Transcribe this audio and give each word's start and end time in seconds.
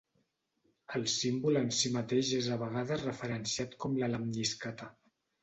El 0.99 1.03
símbol 1.15 1.59
en 1.61 1.69
si 1.79 1.91
mateix 1.97 2.31
és 2.39 2.49
a 2.57 2.57
vegades 2.63 3.05
referenciat 3.09 3.79
com 3.85 3.95
la 4.01 4.11
lemniscata. 4.17 4.91